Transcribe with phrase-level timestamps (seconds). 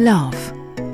[0.00, 0.36] Tech Love.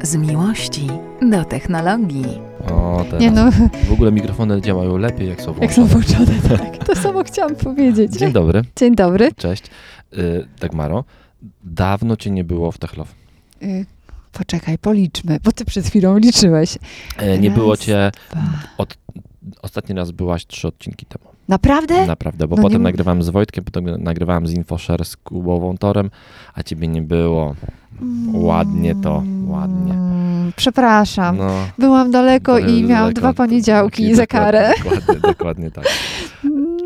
[0.02, 0.86] Z miłości
[1.30, 2.25] do technologii.
[2.70, 3.21] O, teraz.
[3.21, 3.50] Nie no,
[3.89, 6.25] W ogóle mikrofony działają lepiej, jak są jak są włączone.
[6.25, 6.86] włączone, tak.
[6.86, 8.12] To samo chciałam powiedzieć.
[8.12, 9.32] Dzień dobry, Dzień dobry.
[9.36, 9.64] cześć.
[10.18, 11.04] Y, Dagmaro,
[11.64, 13.14] dawno cię nie było w Techlow.
[13.62, 13.86] Y,
[14.32, 16.79] Poczekaj, policzmy, bo ty przed chwilą liczyłeś.
[17.18, 18.11] E, Nie Raz, było cię,
[18.79, 18.98] od,
[19.62, 21.25] ostatni raz byłaś trzy odcinki temu.
[21.48, 22.07] Naprawdę?
[22.07, 26.11] Naprawdę, bo No potem nagrywałem z Wojtkiem, potem nagrywałem z InfoShare z Kubową Torem,
[26.54, 27.54] a ciebie nie było.
[28.32, 29.95] Ładnie to, ładnie.
[30.57, 31.37] Przepraszam.
[31.37, 34.73] No, Byłam daleko to i miałam dwa poniedziałki za karę.
[34.84, 35.84] Dokładnie, dokładnie tak.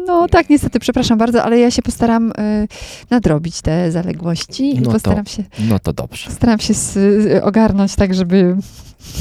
[0.06, 2.32] No tak, niestety, przepraszam bardzo, ale ja się postaram y,
[3.10, 6.26] nadrobić te zaległości i No to- postaram się, No to dobrze.
[6.30, 8.56] postaram się y, ogarnąć tak, żeby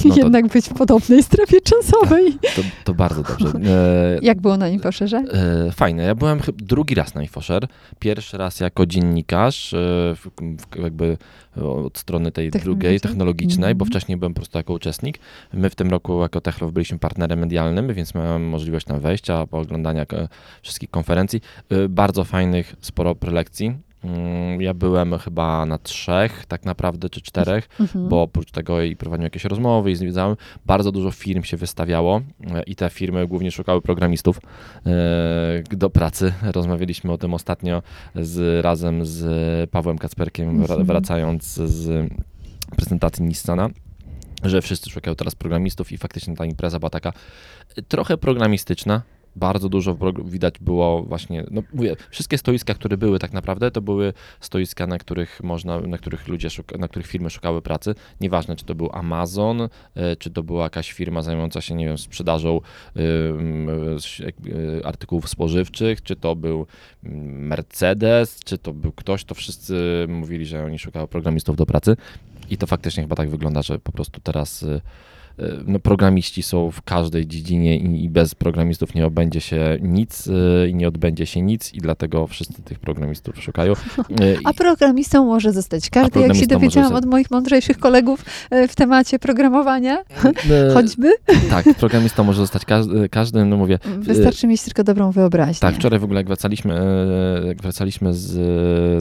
[0.05, 2.33] No to- jednak być w podobnej strefie czasowej.
[2.55, 3.47] To, to bardzo dobrze.
[3.71, 5.17] E, Jak było na InfoSherze?
[5.67, 6.03] E, Fajne.
[6.03, 7.67] Ja byłem drugi raz na InfoShare.
[7.99, 9.77] Pierwszy raz jako dziennikarz, e,
[10.15, 10.27] w,
[10.83, 11.17] jakby
[11.63, 12.99] od strony tej drugiej, Technologicznej?
[12.99, 13.91] technologicznej, bo Mhm.
[13.91, 15.19] wcześniej byłem po prostu jako uczestnik.
[15.53, 20.01] My w tym roku jako Techlow byliśmy partnerem medialnym, więc miałem możliwość tam wejścia, pooglądania
[20.13, 20.27] e,
[20.61, 21.41] wszystkich konferencji.
[21.69, 23.77] E, Bardzo fajnych, sporo prelekcji.
[24.03, 28.09] Mm, Ja byłem chyba na trzech, tak naprawdę, czy czterech Mhm.
[28.09, 32.63] bo oprócz tego i prowadziłem jakieś rozmowy i zwiedzałem, bardzo dużo firm się wystawiało e,
[32.63, 34.39] i te firmy głównie szukały programistów
[34.85, 36.33] e, do pracy.
[36.41, 37.81] Rozmawialiśmy o tym ostatnio
[38.15, 40.85] z, razem z Pawłem Kacperkiem, Mhm.
[40.85, 42.09] wracając z
[42.75, 43.69] prezentacji Nissana
[44.43, 47.13] że wszyscy szukają teraz programistów i faktycznie ta impreza była taka
[47.87, 49.01] trochę programistyczna.
[49.39, 54.13] Bardzo dużo widać było właśnie, no mówię, wszystkie stoiska, które były tak naprawdę, to były
[54.39, 57.95] stoiska, na których można, na których ludzie, szuka, na których firmy szukały pracy.
[58.21, 59.61] Nieważne, czy to był Amazon,
[59.95, 62.61] e, czy to była jakaś firma zajmująca się, nie wiem, sprzedażą
[63.95, 66.65] s- jakby, artykułów spożywczych, czy to był
[67.03, 71.97] mm, Mercedes, czy to był ktoś, to wszyscy mówili, że oni szukają programistów do pracy.
[72.49, 74.81] I to faktycznie chyba tak wygląda, że po prostu teraz y, y,
[75.67, 80.33] no, programiści są w każdej dziedzinie i, i bez programistów nie obędzie się nic y,
[80.69, 83.73] i nie odbędzie się nic i dlatego wszyscy tych programistów szukają.
[84.21, 88.75] Y, A programistą może zostać każdy, jak się dowiedziałam od moich mądrzejszych kolegów e, w
[88.75, 90.03] temacie programowania, y,
[90.73, 91.11] choćby.
[91.49, 95.59] Tak, programistą może zostać każdy, każdy no mówię, Wystarczy mieć tylko dobrą wyobraźnię.
[95.59, 96.73] tak, wczoraj w ogóle jak wracaliśmy,
[97.43, 98.35] y, jak wracaliśmy z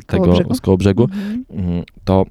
[0.03, 0.55] y, tego, Kołobrzegu?
[0.55, 1.45] z Kołobrzegu, Mhm.
[1.51, 2.25] Mm, to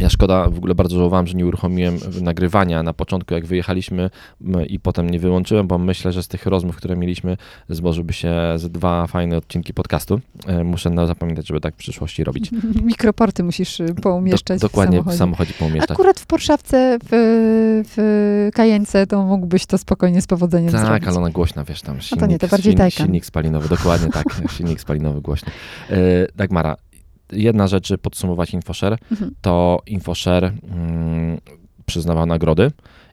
[0.00, 4.10] ja szkoda, w ogóle bardzo żałowałem, że nie uruchomiłem nagrywania na początku, jak wyjechaliśmy
[4.68, 7.36] i potem nie wyłączyłem, bo myślę, że z tych rozmów, które mieliśmy,
[7.68, 10.20] złożyłby się z dwa fajne odcinki podcastu.
[10.46, 12.50] E, Muszę zapamiętać, żeby tak w przyszłości robić.
[12.84, 15.18] Mikroporty musisz y, poumieszczać Do, dokładnie w w samochodzie.
[15.18, 15.90] samochodzie poumieszczać.
[15.90, 17.08] Akurat w Porszawce, w,
[17.96, 21.04] w Kajence, to mógłbyś to spokojnie z powodzeniem Tak, zrobić.
[21.08, 24.24] ale ona głośna, wiesz, tam silnik, nie, to bardziej silnik, silnik spalinowy, dokładnie tak,
[24.56, 25.52] silnik spalinowy głośny.
[25.90, 25.96] E,
[26.36, 26.76] Dagmara,
[27.32, 29.34] jedna rzecz, żeby podsumować InfoShare, Mhm.
[29.40, 31.38] to InfoShare mm,
[31.86, 32.70] przyznawał nagrody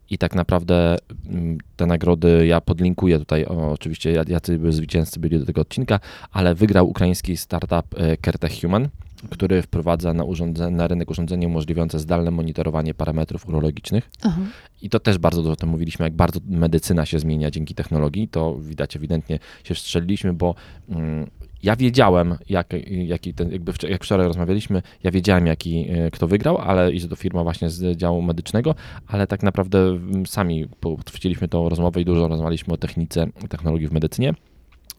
[0.10, 0.98] i tak naprawdę
[1.30, 6.00] mm, te nagrody ja podlinkuję tutaj, o, oczywiście jacy by zwycięzcy byli do tego odcinka,
[6.32, 8.90] ale wygrał ukraiński startup e, Kertech Human,
[9.30, 14.10] który wprowadza na, urządze, na rynek urządzenie umożliwiające zdalne monitorowanie parametrów urologicznych.
[14.24, 14.42] Aha.
[14.82, 18.28] I to też bardzo dużo o tym mówiliśmy, jak bardzo medycyna się zmienia dzięki technologii.
[18.28, 20.56] To widać ewidentnie się strzeliliśmy, bo
[20.90, 21.28] mm,
[21.64, 26.28] ja wiedziałem, jak, jaki ten, jakby wczor- jak wczoraj rozmawialiśmy, ja wiedziałem, jaki e, kto
[26.28, 28.76] wygrał, ale i że to firma właśnie z działu medycznego,
[29.08, 33.92] ale tak naprawdę mm, sami potwierdziliśmy tą rozmowę i dużo rozmawialiśmy o technice, technologii w
[33.92, 34.34] medycynie.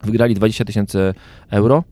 [0.03, 1.13] Wygrali 20 tysięcy
[1.49, 1.83] euro.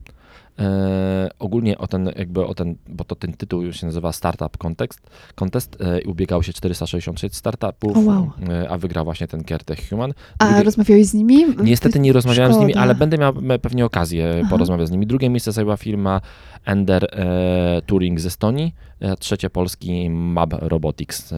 [0.60, 5.10] E, ogólnie o ten, jakby o ten, bo to ten tytuł się nazywa Startup Contest,
[5.34, 8.30] Contest e, i ubiegało się 466 startupów, O, wow.
[8.50, 10.12] e, a wygrał właśnie ten Kertech Human.
[10.38, 11.44] A Drugie- rozmawiałeś z nimi?
[11.64, 12.82] Niestety nie rozmawiałem z nimi, Szkoda.
[12.84, 13.32] ale będę miał
[13.62, 14.50] pewnie okazję Aha.
[14.50, 15.06] porozmawiać z nimi.
[15.06, 16.20] Drugie miejsce zajęła firma
[16.64, 21.32] Ender e, Touring z Estonii, e, trzecie polski Mab Robotics.
[21.32, 21.36] E,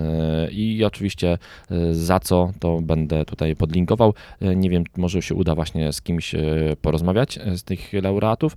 [0.50, 1.38] I oczywiście
[1.70, 4.14] e, za co to będę tutaj podlinkował.
[4.56, 6.34] Nie wiem, może się uda właśnie z kimś
[6.82, 8.56] porozmawiać z tych laureatów.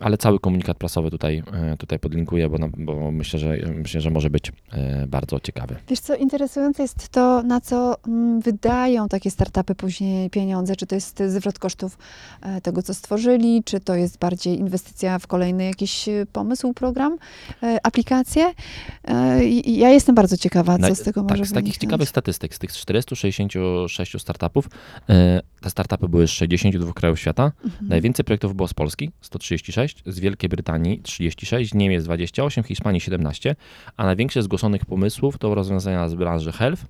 [0.00, 4.30] Ale cały komunikat prasowy tutaj, e, tutaj podlinkuję, bo, bo myślę, że, myślę, że może
[4.30, 5.76] być e, bardzo ciekawy.
[5.88, 10.76] Wiesz co, interesujące jest to, na co mm, wydają takie startupy później pieniądze.
[10.76, 11.98] Czy to jest zwrot kosztów
[12.42, 17.18] e, tego, co stworzyli, czy to jest bardziej inwestycja w kolejny jakiś pomysł, program,
[17.82, 18.52] aplikację.
[19.64, 22.72] Ja jestem bardzo ciekawa, co z tego tak, może z takich ciekawych statystyk, z tych
[22.72, 24.68] 466 startupów,
[25.60, 27.52] te startupy były z 62 krajów świata.
[27.64, 27.88] Mhm.
[27.88, 33.56] Najwięcej projektów było z Polski, 136, z Wielkiej Brytanii 36, z Niemiec 28, Hiszpanii 17,
[33.96, 36.84] a największe zgłoszonych pomysłów to rozwiązania z branży health,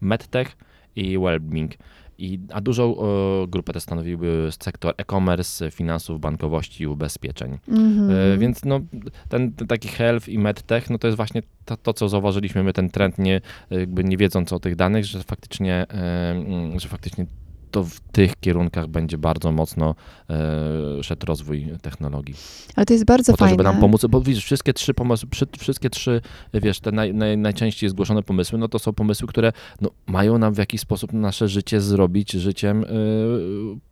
[0.00, 0.56] medtech
[0.96, 1.72] i wellbeing.
[2.18, 7.58] I, a dużą e, grupę też stanowiły sektor e-commerce, finansów, bankowości i ubezpieczeń.
[7.68, 8.10] Mhm.
[8.10, 8.80] E, Więc no,
[9.28, 12.72] ten, ten taki health i medtech, no to jest właśnie to, to, co zauważyliśmy my,
[12.72, 13.40] ten trend, nie,
[13.70, 17.26] jakby nie wiedząc o tych danych, że faktycznie, e, mm, że faktycznie
[17.70, 19.94] to w tych kierunkach będzie bardzo mocno
[20.30, 22.34] e, szedł rozwój technologii.
[22.76, 23.52] Ale to jest bardzo Po to, fajne.
[23.52, 25.28] żeby nam pomóc, bo widzisz, wszystkie trzy pomysły,
[25.58, 26.20] wszystkie trzy,
[26.54, 30.54] wiesz, te naj, naj, najczęściej zgłoszone pomysły, no to są pomysły, które no, mają nam
[30.54, 32.86] w jakiś sposób nasze życie zrobić życiem e,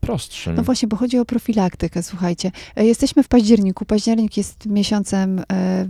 [0.00, 0.54] prostszym.
[0.56, 2.50] No właśnie, bo chodzi o profilaktykę, słuchajcie.
[2.76, 3.84] E, Jesteśmy w październiku.
[3.84, 5.86] Październik jest miesiącem e,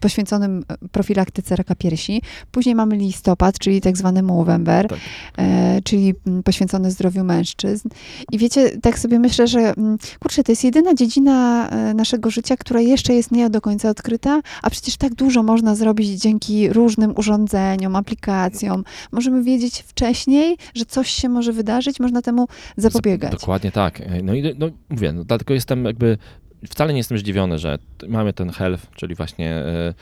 [0.00, 2.22] poświęconym profilaktyce raka piersi.
[2.50, 4.98] Później mamy listopad, czyli tak zwany Movember, Tak.
[5.38, 6.42] e, czyli mm,
[6.90, 7.88] zdrowiu mężczyzn.
[8.32, 12.56] I wiecie, tak sobie myślę, że mm, kurczę, to jest jedyna dziedzina e, naszego życia,
[12.56, 17.14] która jeszcze jest nie do końca odkryta, a przecież tak dużo można zrobić dzięki różnym
[17.16, 18.84] urządzeniom, aplikacjom.
[19.12, 23.32] Możemy wiedzieć wcześniej, że coś się może wydarzyć, można temu zapobiegać.
[23.32, 24.02] Dokładnie tak.
[24.22, 26.18] No i no, mówię, no, dlatego jestem jakby,
[26.66, 27.78] wcale nie jestem zdziwiony, że
[28.08, 29.94] mamy ten health, czyli właśnie e,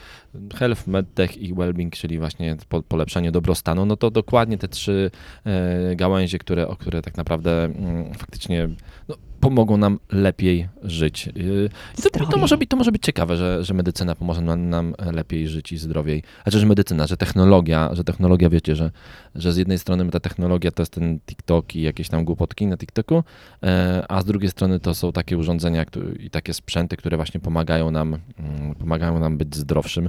[0.54, 5.10] health, medtech i well-being, czyli właśnie po, polepszenie dobrostanu, no to dokładnie te trzy
[5.44, 8.68] e, gałęzie, które, o które tak naprawdę mm, faktycznie
[9.08, 9.14] no,
[9.48, 11.28] pomogą nam lepiej żyć.
[11.28, 11.32] E,
[11.98, 14.94] I to, to, może być, to może być ciekawe, że, że medycyna pomoże nam, nam
[15.12, 16.22] lepiej żyć i zdrowiej.
[16.42, 18.90] Znaczy, że medycyna, że technologia, że technologia, wiecie, że,
[19.34, 22.76] że z jednej strony ta technologia to jest ten TikTok i jakieś tam głupotki na
[22.76, 23.24] TikToku,
[23.62, 25.84] e, a z drugiej strony to są takie urządzenia
[26.20, 30.08] i takie sprzęty, które właśnie pomagają nam, mm, pomagają nam być zdrowszym,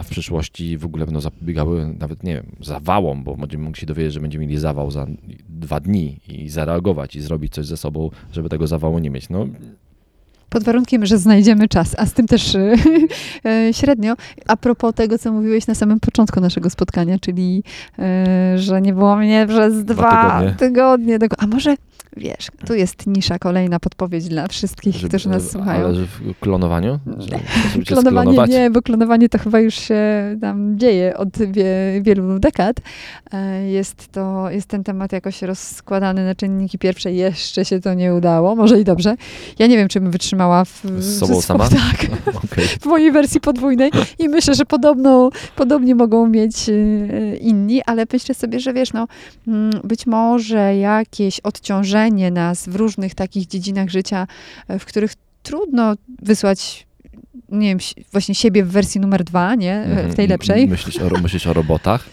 [0.00, 3.86] a w przyszłości w ogóle będą zapobiegały nawet, nie wiem, zawałom, bo będziemy mogli się
[3.86, 5.06] dowiedzieć, że będziemy mieli zawał za
[5.48, 9.28] dwa dni i zareagować i zrobić coś ze sobą, żeby tego zawału nie mieć.
[9.28, 9.46] No,
[10.50, 12.74] Pod warunkiem, że znajdziemy czas, a z tym też y,
[13.72, 14.14] średnio.
[14.46, 17.62] A propos tego, co mówiłeś na samym początku naszego spotkania, czyli
[18.54, 20.54] y, że nie było mnie przez Dwa dwa, tygodnie.
[20.58, 21.18] tygodnie.
[21.18, 21.74] Tego- A może,
[22.16, 25.84] wiesz, tu jest nisza, kolejna podpowiedź dla wszystkich, którzy nas słuchają.
[25.84, 26.98] Ale w klonowaniu?
[27.18, 27.28] Że,
[27.86, 28.50] Klonowanie sklonować?
[28.50, 30.02] nie, bo klonowanie to chyba już się
[30.40, 31.66] tam dzieje od wie,
[32.02, 32.76] wielu dekad.
[33.32, 37.12] E, Jest to, jest ten temat jakoś rozskładany na czynniki pierwsze.
[37.12, 39.14] Jeszcze się to nie udało, może i dobrze.
[39.58, 41.68] Ja nie wiem, czy bym wytrzymała w, Z sobą sama?
[41.68, 42.06] Tak,
[42.44, 42.64] Okej.
[42.80, 48.34] w mojej wersji podwójnej i myślę, że podobną, podobnie mogą mieć e, inni, ale myślę
[48.34, 49.06] sobie, że wiesz, no,
[49.48, 54.26] mm, być może jakieś odciążenie nas w różnych takich dziedzinach życia,
[54.68, 55.12] e, w których
[55.42, 56.86] trudno wysłać
[57.48, 57.78] nie wiem,
[58.12, 59.74] właśnie siebie w wersji numer dwa, nie?
[59.74, 60.28] E, W tej Mhm.
[60.28, 60.68] lepszej.
[60.68, 62.04] Myślisz o, myślisz o robotach?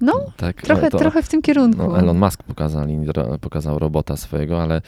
[0.00, 1.78] No, tak, trochę, to, trochę w tym kierunku.
[1.88, 4.82] No, Elon Musk pokazali, ro- pokazał robota swojego, ale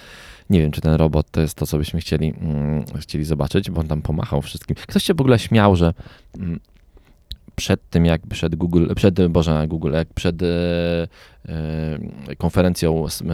[0.50, 3.80] nie wiem, czy ten robot to jest to, co byśmy chcieli, mm, chcieli zobaczyć, bo
[3.80, 4.76] on tam pomachał wszystkim.
[4.86, 5.94] Ktoś się w ogóle śmiał, że
[6.38, 6.60] mm,
[7.56, 10.46] przed tym, jak przed Google, przed, Boże, Google, jak przed e,
[11.48, 13.32] e, konferencją e,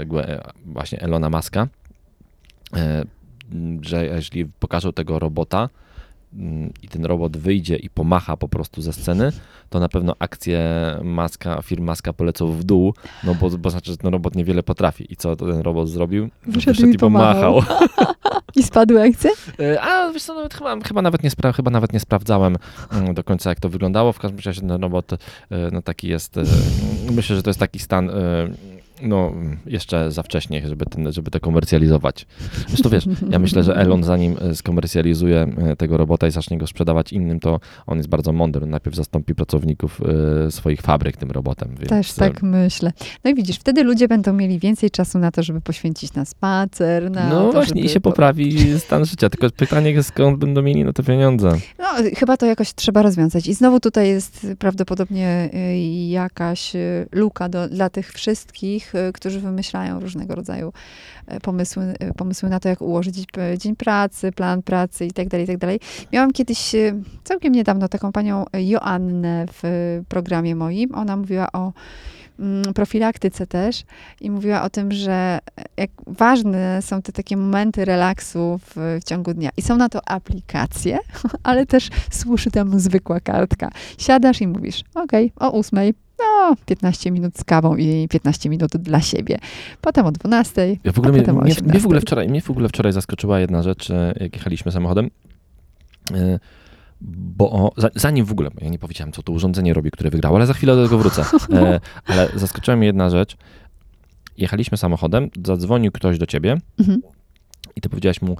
[0.00, 1.68] e, właśnie Elona Muska,
[2.76, 3.04] e,
[3.80, 5.68] że jeśli pokażą tego robota
[6.34, 9.32] mm, i ten robot wyjdzie i pomacha po prostu ze sceny,
[9.70, 10.60] to na pewno akcje
[11.02, 12.94] Maska, firm Maska polecą w dół,
[13.24, 15.12] no bo, bo znaczy, że ten robot niewiele potrafi.
[15.12, 16.30] I co ten robot zrobił?
[16.46, 17.62] Wyszedł i pomachał.
[18.56, 19.30] I spadły akcje?
[19.60, 22.56] E, A wiesz co, nawet chyba, chyba, nawet nie spra- chyba nawet nie sprawdzałem
[22.92, 24.12] mm, do końca, jak to wyglądało.
[24.12, 25.16] W każdym razie ten robot e,
[25.72, 26.36] no, taki jest.
[26.36, 26.42] e,
[27.12, 28.10] Myślę, że to jest taki stan.
[29.02, 29.32] No,
[29.66, 32.26] jeszcze za wcześnie, żeby, ten, żeby to komercjalizować.
[32.68, 36.66] Zresztą wiesz, ja myślę, że Elon zanim e, skomercjalizuje e, tego robota i zacznie go
[36.66, 38.66] sprzedawać innym, to on jest bardzo mądry.
[38.66, 40.00] Najpierw zastąpi pracowników
[40.46, 41.68] e, swoich fabryk tym robotem.
[41.78, 42.92] Więc, Też tak myślę.
[43.24, 47.10] No i widzisz, wtedy ludzie będą mieli więcej czasu na to, żeby poświęcić na spacer,
[47.10, 49.28] na No to, właśnie, i się po- poprawi stan życia.
[49.28, 51.52] Tylko pytanie, skąd będą mieli na to pieniądze?
[51.78, 53.46] No, chyba to jakoś trzeba rozwiązać.
[53.46, 55.78] I znowu tutaj jest prawdopodobnie y,
[56.08, 60.72] jakaś y, luka do, dla tych wszystkich, y, którzy wymyślają różnego rodzaju
[61.32, 65.28] y, pomysły, y, pomysły na to, jak ułożyć y, dzień pracy, plan pracy i tak
[65.28, 65.70] dalej, i tak.
[66.12, 66.72] Miałam kiedyś
[67.24, 69.62] całkiem niedawno taką panią Joannę w
[70.08, 70.94] programie moim.
[70.94, 71.72] Ona mówiła o
[72.38, 73.82] mm, profilaktyce też
[74.20, 75.38] i mówiła o tym, że
[75.76, 79.50] jak ważne są te takie momenty relaksu w, w ciągu dnia.
[79.56, 80.98] I są na to aplikacje,
[81.42, 83.70] ale też służy temu zwykła kartka.
[83.98, 89.00] Siadasz i mówisz, okej, o ósmej, no, 15 minut z kawą i 15 minut dla
[89.00, 89.38] siebie.
[89.80, 90.76] Potem o 12.
[90.84, 92.00] Ja w ogóle mnie, mnie, mnie, w ogóle 18.
[92.00, 95.10] wczoraj, mnie w ogóle wczoraj zaskoczyła jedna rzecz, e, jak jechaliśmy samochodem.
[96.14, 96.38] E,
[97.00, 100.54] Bo zanim w ogóle, ja nie powiedziałem, co to urządzenie robi, które wygrało, ale za
[100.54, 101.24] chwilę do tego wrócę.
[101.52, 103.36] E, Ale zaskoczyła mnie jedna rzecz.
[104.36, 107.02] Jechaliśmy samochodem, zadzwonił ktoś do ciebie Mhm.
[107.76, 108.36] i ty powiedziałaś mu,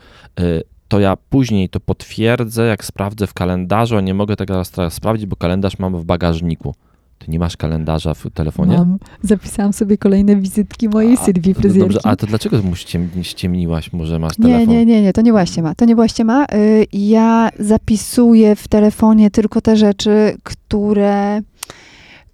[0.88, 4.94] to ja później to potwierdzę, jak sprawdzę w kalendarzu, a nie mogę tego teraz, teraz
[4.94, 6.74] sprawdzić, bo kalendarz mam w bagażniku.
[7.24, 8.76] Ty nie masz kalendarza w telefonie?
[8.78, 8.98] Mam.
[9.22, 11.92] Zapisałam sobie kolejne wizytki mojej A, Sylwii no fryzjerki.
[11.94, 14.68] Dobrze, a to dlaczego mu ściem, ściemniłaś, może masz Nie, telefon?
[14.74, 15.74] nie, nie, nie, to nie była ściema.
[15.74, 16.44] To nie była ściema.
[16.54, 21.42] Y, Ja zapisuję w telefonie tylko te rzeczy, które.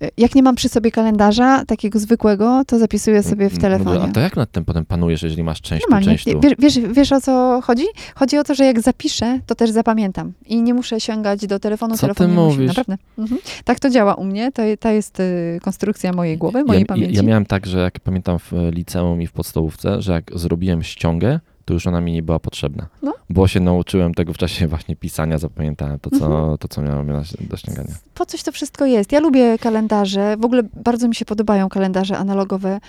[0.03, 3.95] Y, Jak nie mam przy sobie kalendarza takiego zwykłego, to zapisuję sobie w No telefonie.
[3.95, 6.07] dobrze, a to jak nad tym potem panujesz, jeżeli masz część tu, Normalnie.
[6.19, 6.41] część tu?
[6.41, 7.85] Wiesz, wiesz, wiesz o co chodzi?
[8.15, 10.33] Chodzi o to, że jak zapiszę, to też zapamiętam.
[10.47, 11.95] I nie muszę sięgać do telefonu.
[11.95, 12.57] Co telefon ty nie musi.
[12.57, 12.69] mówisz?
[12.77, 12.97] Naprawdę.
[13.19, 13.41] Mhm.
[13.65, 14.53] Tak to działa u mnie.
[14.53, 17.17] To, to jest y, konstrukcja mojej głowy, mojej ja, pamięci.
[17.17, 21.41] Ja miałem tak, że jak pamiętam w liceum i w podstawówce, że jak zrobiłem ściągę,
[21.67, 22.87] to już ona mi nie była potrzebna.
[23.03, 23.15] No.
[23.31, 26.59] Bo się nauczyłem tego w czasie właśnie pisania, zapamiętałem to, co, Mhm.
[26.59, 27.95] to, co miałem do ściągania.
[28.15, 29.13] po coś to wszystko jest.
[29.13, 32.81] Ja lubię kalendarze, w ogóle bardzo mi się podobają kalendarze analogowe,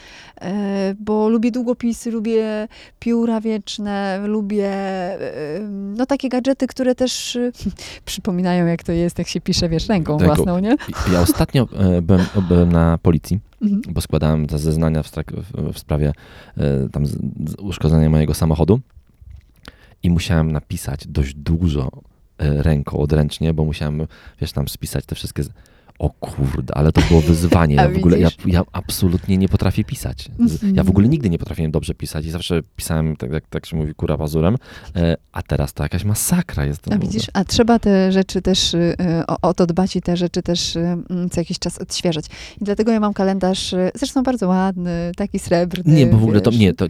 [0.41, 2.67] e, bo lubię długopisy, lubię
[3.00, 5.19] pióra wieczne, lubię e,
[5.69, 7.51] no takie gadżety, które też e,
[8.05, 10.75] przypominają jak to jest, jak się pisze, wiesz, ręką własną, nie?
[11.13, 11.67] Ja ostatnio
[12.01, 13.81] byłem, byłem na policji, Mhm.
[13.89, 15.11] bo składałem te zeznania w,
[15.73, 16.13] w, sprawie
[16.57, 17.11] e, tam z,
[17.49, 18.79] z uszkodzenia mojego samochodu
[20.03, 21.89] i musiałem napisać dość dużo
[22.37, 24.07] e, ręką, odręcznie, bo musiałem,
[24.41, 25.43] wiesz, tam spisać te wszystkie...
[25.99, 27.75] O kurde, ale to było wyzwanie.
[27.75, 30.29] Ja w ogóle, ja, ja absolutnie nie potrafię pisać.
[30.45, 30.89] Z- Ja w Mhm.
[30.89, 34.17] ogóle nigdy nie potrafiłem dobrze pisać i zawsze pisałem, tak jak tak się mówi, kura
[34.17, 34.55] pazurem,
[34.95, 36.87] e, a teraz to jakaś masakra jest.
[36.87, 37.11] A ogóle.
[37.11, 38.95] widzisz, a trzeba te rzeczy też, y,
[39.27, 42.25] o, o to dbać i te rzeczy też y, mm, co jakiś czas odświeżać.
[42.61, 45.93] I dlatego ja mam kalendarz, y, zresztą bardzo ładny, taki srebrny.
[45.93, 46.85] Nie, bo w ogóle to wiesz, nie, to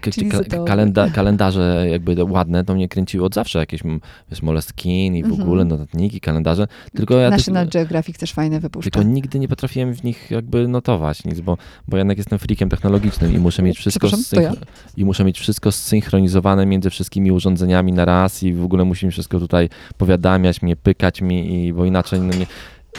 [0.50, 3.84] ka- kalenda, kalendarze jakby ładne, to mnie kręciły od zawsze, jakieś
[4.32, 5.42] wiesz, i w Mhm.
[5.44, 8.97] ogóle notatniki, kalendarze, tylko ja też, National Geographic też fajne wypuszcza.
[8.98, 13.34] Tylko nigdy nie potrafiłem w nich jakby notować nic, bo, bo jednak jestem freakiem technologicznym
[13.36, 14.52] i muszę mieć wszystko to ja.
[14.98, 19.12] i muszę mieć wszystko zsynchronizowane między wszystkimi urządzeniami na raz i w ogóle musi mi
[19.12, 22.46] wszystko tutaj powiadamiać mnie, pykać mi, i, bo inaczej no nie...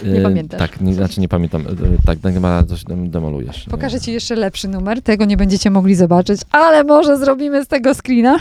[0.04, 0.58] Nie e, pamiętasz.
[0.58, 1.62] Tak, nie, znaczy nie pamiętam.
[1.62, 3.64] E, Tak, tak chyba coś dem- demolujesz.
[3.70, 7.94] Pokażę ci jeszcze lepszy numer, tego nie będziecie mogli zobaczyć, ale może zrobimy z tego
[7.94, 8.36] screena.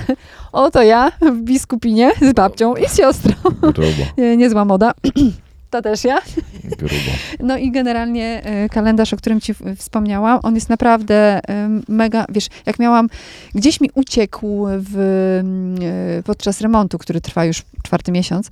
[0.51, 3.33] Oto ja w biskupinie z babcią i z siostrą.
[3.61, 3.81] Grubo,
[4.17, 4.93] Nie- Niezła moda.
[5.69, 6.21] To też ja.
[6.77, 6.93] grubo.
[7.39, 11.15] No i generalnie e, kalendarz, o którym ci wspomniałam, on jest naprawdę
[11.49, 13.09] e, mega, wiesz, jak miałam,
[13.55, 14.95] gdzieś mi uciekł w,
[15.39, 15.75] mm,
[16.19, 18.49] e, podczas remontu, który trwa już czwarty miesiąc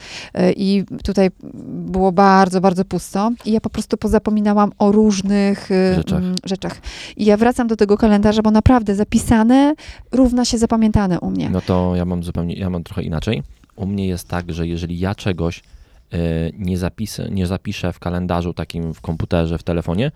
[0.55, 1.29] i tutaj
[1.65, 6.19] było bardzo, bardzo pusto i ja po prostu pozapominałam o różnych e, Rzeczach.
[6.19, 6.81] mm, rzeczach.
[7.17, 9.73] I ja wracam do tego kalendarza, bo naprawdę zapisane
[10.11, 11.49] równa się zapamiętane u mnie.
[11.49, 13.43] No to ja mam zupełnie, ja mam trochę inaczej.
[13.75, 15.61] U mnie jest tak, że jeżeli ja czegoś
[16.53, 20.11] nie, zapisę, nie zapiszę w kalendarzu takim w komputerze, w telefonie,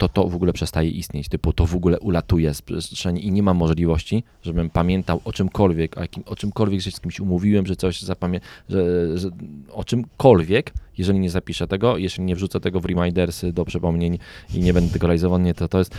[0.00, 1.28] to to w ogóle przestaje istnieć.
[1.28, 5.98] Typu to w ogóle ulatuje z przestrzeni i nie ma możliwości, żebym pamiętał o czymkolwiek,
[5.98, 9.28] o, jakim, o czymkolwiek, że z kimś umówiłem, że coś zapamię, że, że
[9.72, 14.18] o czymkolwiek, jeżeli nie zapiszę tego, jeżeli nie wrzucę tego w remindersy do przypomnień
[14.54, 15.94] i nie będę tego realizował, nie, to to jest,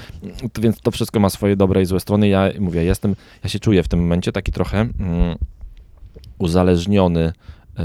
[0.53, 2.27] to, więc to wszystko ma swoje dobre i złe strony.
[2.27, 5.35] Ja mówię, jestem, ja się czuję w tym momencie taki trochę mm,
[6.37, 7.33] uzależniony
[7.79, 7.83] e,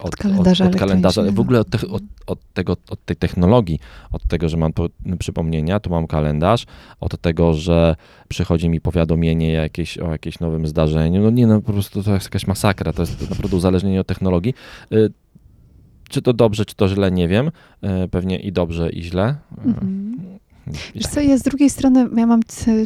[0.00, 3.78] od, kalendarza od, od kalendarza, w ogóle od, te, od, od, tego, od tej technologii,
[4.12, 4.86] od tego, że mam to,
[5.18, 6.66] przypomnienia, tu mam kalendarz,
[7.00, 7.96] od tego, że
[8.28, 11.22] przychodzi mi powiadomienie jakieś, o jakimś nowym zdarzeniu.
[11.22, 14.54] No nie, no po prostu to jest jakaś masakra, to jest naprawdę uzależnienie od technologii.
[14.92, 15.12] Y,
[16.08, 17.50] Czy to dobrze, czy to źle, nie wiem.
[18.04, 19.36] Y, Pewnie i dobrze, i źle.
[19.64, 20.14] Mhm.
[20.94, 21.12] Wiesz tak.
[21.12, 22.40] co, ja z drugiej strony ja mam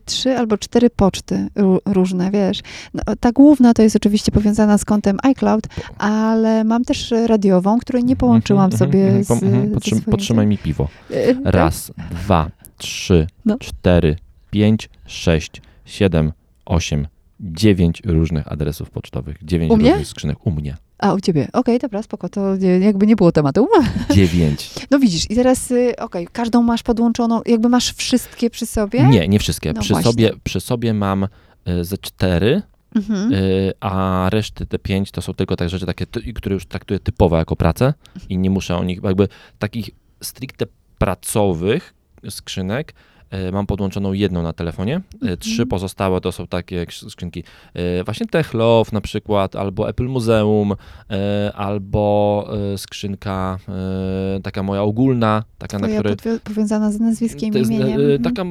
[0.04, 2.60] trzy albo cztery poczty ró- różne, wiesz.
[2.94, 5.64] No, ta główna to jest oczywiście powiązana z kontem iCloud,
[5.98, 9.70] ale mam też radiową, której nie połączyłam Mhm, sobie mhm, z, mhm, mhm.
[9.74, 10.00] Potrzym.
[10.00, 10.88] Potrzymaj mi piwo.
[11.10, 11.54] E, tak?
[11.54, 13.56] Raz, dwa, trzy, No.
[13.58, 14.16] cztery,
[14.50, 16.32] pięć, sześć, siedem,
[16.66, 17.06] osiem,
[17.40, 19.36] dziewięć różnych adresów pocztowych.
[19.42, 20.46] Dziewięć różnych skrzynek.
[20.46, 20.76] U mnie.
[20.98, 21.48] A, u ciebie.
[21.52, 23.68] Okej, dobra, spoko, to nie, jakby nie było tematu.
[24.14, 24.70] Dziewięć.
[24.90, 29.02] No widzisz, i teraz, y, okej, każdą masz podłączoną, jakby masz wszystkie przy sobie?
[29.02, 29.72] Nie, nie wszystkie.
[29.72, 30.10] No przy, właśnie.
[30.12, 31.28] sobie, przy sobie mam
[31.68, 32.62] y, ze cztery,
[32.96, 33.32] Mhm.
[33.32, 37.36] y, a reszty te pięć to są tylko tak rzeczy takie, które już traktuję typowo
[37.36, 37.94] jako pracę
[38.28, 39.28] i nie muszę o nich, jakby
[39.58, 39.90] takich
[40.22, 40.66] stricte
[40.98, 41.94] pracowych
[42.28, 42.94] skrzynek
[43.52, 45.00] mam podłączoną jedną na telefonie.
[45.14, 45.38] Mhm.
[45.38, 47.44] Trzy pozostałe to są takie sk- skrzynki
[48.00, 50.74] y, właśnie Techlove na przykład, albo Apple Muzeum,
[51.54, 53.58] albo skrzynka
[54.42, 56.16] taka moja ogólna, taka na Twoja której...
[56.16, 58.00] podwi- powiązana z nazwiskiem, To jest, imieniem.
[58.00, 58.22] e, Mhm.
[58.22, 58.42] taka,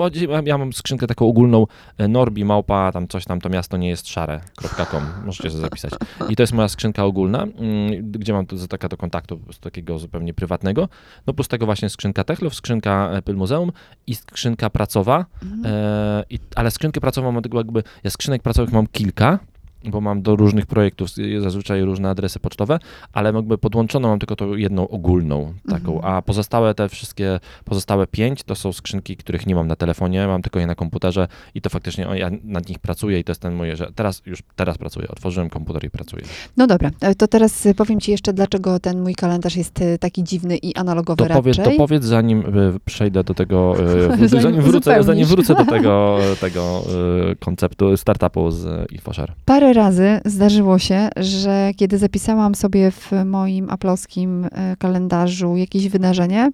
[0.45, 1.65] ja- mam skrzynkę taką ogólną,
[1.97, 5.91] e, Norbi, Małpa, tam coś tam, to miasto nie jest szare.com, możecie sobie zapisać.
[6.29, 9.99] I to jest moja skrzynka ogólna, mm, gdzie mam to taka do kontaktu z takiego
[9.99, 10.89] zupełnie prywatnego.
[11.27, 13.71] No plus tego właśnie skrzynka Techlove, skrzynka Apple Muzeum
[14.07, 15.61] i skrzynka pracowa, Mhm.
[15.65, 19.39] e, i, ale skrzynkę pracową mam tego jakby, ja skrzynek pracowych mam kilka,
[19.85, 22.79] bo mam do różnych projektów y, zazwyczaj różne adresy pocztowe,
[23.13, 26.15] ale jakby podłączoną mam tylko tą jedną ogólną taką, Mhm.
[26.15, 30.41] a pozostałe te wszystkie, pozostałe pięć to są skrzynki, których nie mam na telefonie, mam
[30.41, 33.41] tylko je na komputerze i to faktycznie o, ja nad nich pracuję i to jest
[33.41, 36.23] ten moje, że teraz już teraz pracuję, otworzyłem komputer i pracuję.
[36.57, 39.97] No dobra, e, to teraz e, powiem Ci jeszcze, dlaczego ten mój kalendarz jest e,
[39.97, 41.73] taki dziwny i analogowy To powiedz, raczej.
[41.73, 43.75] to powiedz zanim y, przejdę do tego,
[44.23, 46.83] y, Zanim wrócę, zanim wrócę do tego, tego
[47.31, 49.33] y, konceptu startupu z InfoShare.
[49.45, 56.51] Parę razy zdarzyło się, że kiedy zapisałam sobie w moim aploskim e, kalendarzu jakieś wydarzenie,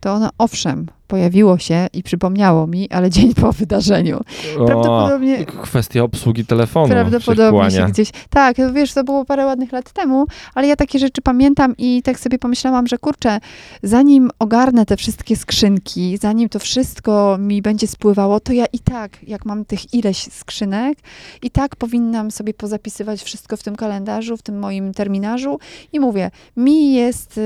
[0.00, 4.20] to ono owszem pojawiło się i przypomniało mi, ale dzień po wydarzeniu.
[4.66, 8.10] Prawdopodobnie- O, kwestia obsługi telefonu Prawdopodobnie się gdzieś.
[8.30, 12.20] Tak, wiesz, to było parę ładnych lat temu, ale ja takie rzeczy pamiętam i tak
[12.20, 13.38] sobie pomyślałam, że kurczę,
[13.82, 19.10] zanim ogarnę te wszystkie skrzynki, zanim to wszystko mi będzie spływało, to ja i tak,
[19.28, 20.98] jak mam tych ileś skrzynek,
[21.42, 25.58] i tak powinnam sobie pozapisywać wszystko w tym kalendarzu, w tym moim terminarzu
[25.92, 27.40] i mówię, mi jest,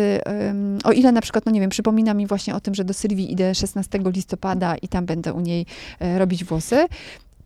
[0.84, 3.32] o ile na przykład, no nie wiem, przypomina mi właśnie o tym, że do Sylwii
[3.32, 5.66] idę 16 listopada i tam będę u niej
[6.00, 6.86] e, robić włosy.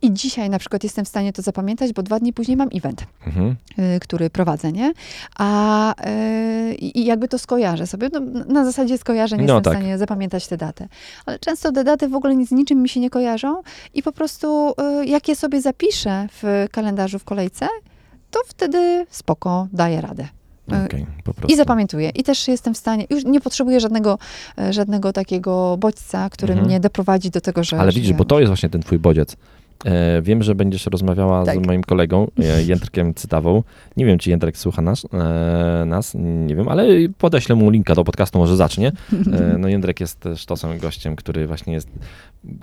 [0.01, 3.03] I dzisiaj na przykład jestem w stanie to zapamiętać, bo dwa dni później mam event,
[3.27, 3.55] Mhm.
[3.79, 4.93] y, który prowadzę, nie?
[5.37, 5.93] A
[6.71, 8.09] y, i jakby to skojarzę sobie.
[8.13, 9.73] No, na zasadzie skojarzeń No jestem tak.
[9.73, 10.87] w stanie zapamiętać te daty.
[11.25, 13.61] Ale często te daty w ogóle nic z niczym mi się nie kojarzą
[13.93, 17.67] i po prostu y, jak je sobie zapiszę w kalendarzu w kolejce,
[18.31, 20.27] to wtedy spoko, daję radę.
[20.75, 21.53] Y, po prostu.
[21.53, 22.09] I zapamiętuję.
[22.09, 24.17] I też jestem w stanie, już nie potrzebuję żadnego,
[24.57, 26.67] e, żadnego takiego bodźca, który Mhm.
[26.67, 27.79] mnie doprowadzi do tego, że...
[27.79, 29.35] Ale widzisz, bo to jest właśnie ten twój bodziec.
[29.85, 31.63] E, wiem, że będziesz rozmawiała Tak.
[31.63, 33.63] z moim kolegą, e, Jędrkiem Cytawą.
[33.97, 36.13] Nie wiem, czy Jędrek słucha nas, e, nas,
[36.47, 36.85] nie wiem, ale
[37.17, 38.91] podeślę mu linka do podcastu, może zacznie.
[39.59, 41.87] No Jędrek jest też sztosem gościem, który właśnie jest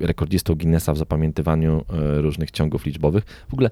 [0.00, 1.84] rekordzistą Guinnessa w zapamiętywaniu
[2.16, 3.24] różnych ciągów liczbowych.
[3.48, 3.70] W ogóle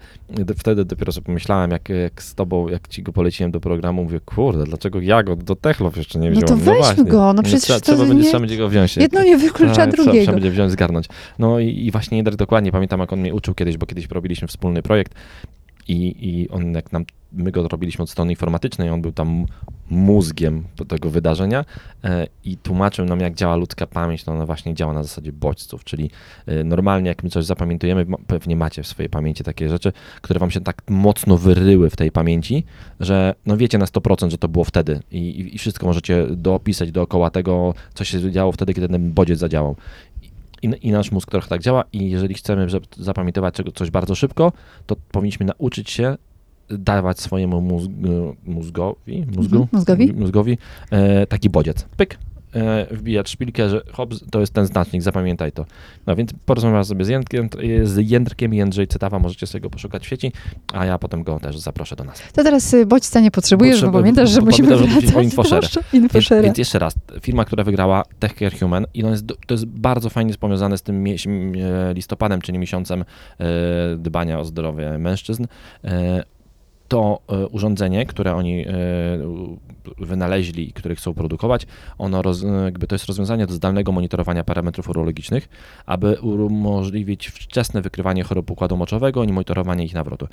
[0.57, 4.21] wtedy dopiero sobie pomyślałem, jak, jak z tobą, jak ci go poleciłem do programu, mówię,
[4.21, 6.49] kurde, dlaczego ja go do Techlow jeszcze nie No wziąłem?
[6.49, 7.05] to weźmy właśnie.
[7.05, 8.97] go, no przecież trzeba, to trzeba, będzie, nie- trzeba będzie go wziąć.
[8.97, 10.25] Jedno nie wyklucza Tak, trzeba- drugiego.
[10.25, 11.07] Trzeba będzie wziąć, zgarnąć.
[11.39, 14.83] No i, i właśnie Jędrek dokładnie pamiętam, jak on uczył kiedyś, bo kiedyś robiliśmy wspólny
[14.83, 15.15] projekt
[15.89, 19.47] i, i on jak nam, my go robiliśmy od strony informatycznej, on był tam
[19.91, 21.65] mózgiem tego wydarzenia
[22.05, 25.85] e, i tłumaczył nam, jak działa ludzka pamięć, to ona właśnie działa na zasadzie bodźców,
[25.85, 26.11] czyli
[26.47, 29.93] e, normalnie jak my coś zapamiętujemy, pewnie macie w swojej pamięci takie rzeczy,
[30.23, 32.65] które wam się tak mocno wyryły w tej pamięci,
[33.01, 37.31] że no wiecie na 100%, że to było wtedy i, i wszystko możecie dopisać dookoła
[37.31, 39.77] tego, co się działo wtedy, kiedy ten bodziec zadziałał.
[40.65, 42.67] I, I nasz mózg trochę tak działa i jeżeli chcemy
[42.99, 44.53] zapamiętywać coś bardzo szybko,
[44.87, 46.17] to powinniśmy nauczyć się
[46.71, 47.91] dawać swojemu mózg,
[48.45, 50.13] mózgowi, mózgu, Mhm, mózgowi.
[50.13, 50.59] mózgowi
[50.91, 51.85] e, taki bodziec.
[51.97, 52.19] Pyk,
[52.91, 55.67] wbijać szpilkę, że hop, to jest ten znacznik, zapamiętaj to.
[56.07, 57.49] No więc porozmawiam sobie z Jędrkiem,
[57.85, 60.33] z Jędrkiem Jędrzej Cytawa, możecie sobie go poszukać w sieci,
[60.73, 62.23] a ja potem go też zaproszę do nas.
[62.33, 65.69] To teraz y, bodźca nie potrzebujesz, bo Potrzeba- pamiętasz, że bo musimy musimy wracać Infoshare.
[65.93, 69.67] Więc, więc jeszcze raz, firma, która wygrała Tech Care Human i on jest, to jest
[69.67, 73.05] bardzo fajnie powiązane z tym e, listopadem, czyli miesiącem
[73.41, 73.45] e,
[73.97, 75.45] dbania o zdrowie mężczyzn.
[75.85, 76.25] E,
[76.89, 78.73] to e, urządzenie, które oni e,
[79.99, 81.67] wynaleźli i które chcą produkować,
[81.99, 85.49] ono roz, jakby to jest rozwiązanie do zdalnego monitorowania parametrów urologicznych,
[85.87, 90.29] aby umożliwić wczesne wykrywanie chorób układu moczowego i monitorowanie ich nawrotu.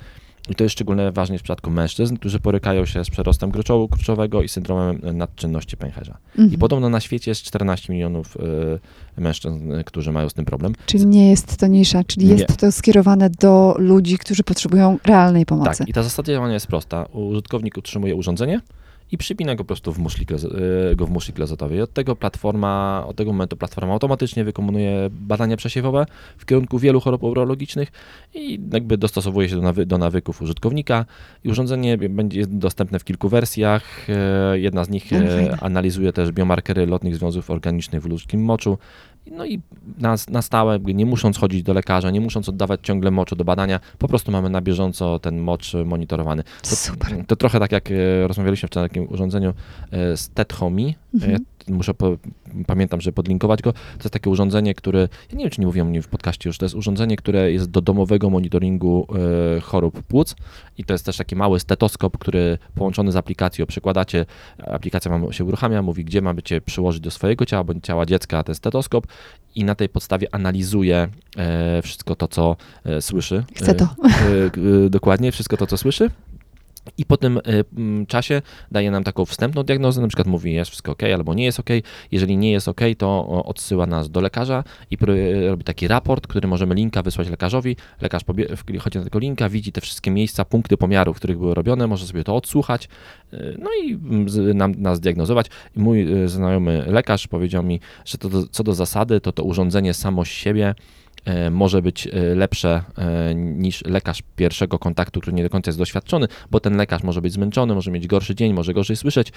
[0.48, 4.42] I to jest szczególnie ważne w przypadku mężczyzn, którzy borykają się z przerostem gruczołu kurczowego
[4.42, 6.18] i syndromem nadczynności pęcherza.
[6.38, 6.60] I Mhm.
[6.60, 8.36] podobno na świecie jest 14 milionów
[9.16, 10.72] e, mężczyzn, którzy mają z tym problem.
[10.86, 12.32] Czyli nie jest to nisza, czyli Nie.
[12.32, 15.78] jest to skierowane do ludzi, którzy potrzebują realnej pomocy.
[15.78, 17.04] Tak, i ta zasada działania jest prosta.
[17.12, 18.60] Użytkownik utrzymuje urządzenie
[19.12, 20.26] i przypina go po prostu w muszli,
[20.92, 21.82] e, go w muszli klozetowej.
[21.82, 26.06] Od tego platforma, od tego momentu platforma automatycznie wykonuje badania przesiewowe
[26.38, 27.92] w kierunku wielu chorób urologicznych
[28.34, 31.04] i jakby dostosowuje się do, nawy- do nawyków użytkownika.
[31.44, 34.06] I urządzenie będzie jest dostępne w kilku wersjach.
[34.08, 35.56] E, Jedna z nich e, fajne.
[35.60, 38.78] analizuje też biomarkery lotnych związków organicznych w ludzkim moczu.
[39.30, 39.60] No i
[39.98, 43.80] na, na stałe, nie musząc chodzić do lekarza, nie musząc oddawać ciągle moczu do badania,
[43.98, 46.42] po prostu mamy na bieżąco ten mocz e, monitorowany.
[46.62, 47.24] To, Super.
[47.26, 49.54] to trochę tak jak e, rozmawialiśmy wczoraj o takim urządzeniu
[49.90, 50.94] e, z Tethomi.
[51.14, 51.44] Mhm.
[51.68, 52.16] Muszę, po,
[52.66, 53.72] pamiętam, że podlinkować go.
[53.72, 56.48] To jest takie urządzenie, które, ja nie wiem, czy nie mówiłem o nim w podcaście
[56.48, 59.06] już, to jest urządzenie, które jest do domowego monitoringu
[59.56, 60.36] e, chorób płuc
[60.78, 64.26] i to jest też taki mały stetoskop, który połączony z aplikacją, przykładacie,
[64.58, 68.54] aplikacja wam się uruchamia, mówi, gdzie macie przyłożyć do swojego ciała bądź ciała dziecka ten
[68.54, 69.06] stetoskop
[69.54, 73.44] i na tej podstawie analizuje e, wszystko to, co e, słyszy.
[73.54, 73.88] Chcę to.
[74.90, 76.10] Dokładnie, wszystko to, co słyszy.
[76.98, 77.40] I po tym
[77.76, 81.44] mm, czasie daje nam taką wstępną diagnozę, na przykład mówi jest wszystko ok, albo nie
[81.44, 81.70] jest ok.
[82.12, 86.48] Jeżeli nie jest ok, to odsyła nas do lekarza i pr- robi taki raport, który
[86.48, 87.76] możemy linka wysłać lekarzowi.
[88.00, 88.22] Lekarz
[88.78, 92.06] wchodzi na tego linka, widzi te wszystkie miejsca, punkty pomiaru, w których były robione, może
[92.06, 92.88] sobie to odsłuchać,
[93.32, 93.98] y, no i
[94.54, 95.46] nam, nas diagnozować.
[95.76, 100.24] I mój znajomy lekarz powiedział mi, że to co do zasady, to to urządzenie samo
[100.24, 101.01] z siebie e,
[101.50, 106.28] może być e, lepsze e, niż lekarz pierwszego kontaktu, który nie do końca jest doświadczony,
[106.50, 109.32] bo ten lekarz może być zmęczony, może mieć gorszy dzień, może gorzej słyszeć,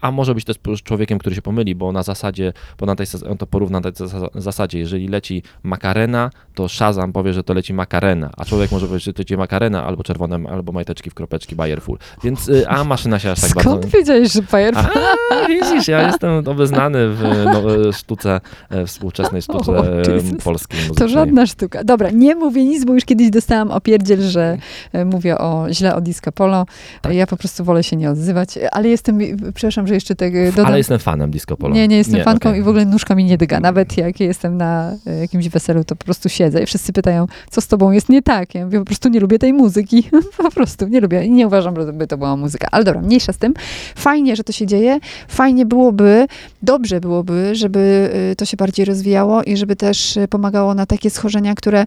[0.00, 3.38] a może być też człowiekiem, który się pomyli, bo na zasadzie, bo na tej, on
[3.38, 7.74] to porówna na tej zas- zasadzie, jeżeli leci makarena, to Shazam powie, że to leci
[7.74, 11.56] makarena, a człowiek może powiedzieć, że to leci makarena, albo czerwone, albo majteczki w kropeczki
[11.56, 11.98] Bayer Full.
[12.24, 13.98] Więc, y, a maszyna się aż tak Skąd bardzo...
[13.98, 14.88] wiedziałeś, że Bayer A,
[15.48, 20.02] widzisz, ja jestem obeznany w no, sztuce, e, współczesnej sztuce O, e,
[20.44, 21.08] polskiej To muzycznej.
[21.08, 21.84] żadna sztuka.
[21.84, 24.58] Dobra, nie mówię nic, bo już kiedyś dostałam opierdziel, że
[24.92, 26.66] e, mówię o źle o disco polo.
[27.02, 27.14] Tak.
[27.14, 29.18] Ja po prostu wolę się nie odzywać, ale jestem,
[29.54, 30.66] przepraszam, że jeszcze tego dodam.
[30.66, 31.74] Ale jestem fanem disco polo.
[31.74, 32.60] Nie, nie jestem fanką okej.
[32.60, 33.60] i w ogóle nóżka mi nie dyga.
[33.60, 37.60] Nawet jak jestem na e, jakimś weselu, to po prostu siedzę i wszyscy pytają, co
[37.60, 38.54] z tobą jest nie tak.
[38.54, 40.10] Ja mówię, po prostu nie lubię tej muzyki.
[40.36, 42.68] po prostu nie lubię i nie uważam, żeby to była muzyka.
[42.70, 43.54] Ale dobra, mniejsza z tym.
[43.94, 44.98] Fajnie, że to się dzieje.
[45.28, 46.26] Fajnie byłoby,
[46.62, 51.10] dobrze byłoby, żeby e, to się bardziej rozwijało i żeby też e, pomagało na takie
[51.10, 51.86] schorzenia, które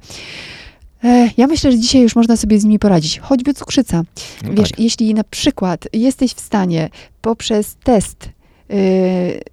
[1.37, 3.19] ja myślę, że dzisiaj już można sobie z nimi poradzić.
[3.19, 4.03] Choćby cukrzyca.
[4.43, 4.79] No Wiesz, tak.
[4.79, 6.89] jeśli na przykład jesteś w stanie
[7.21, 8.29] poprzez test
[8.69, 8.77] yy,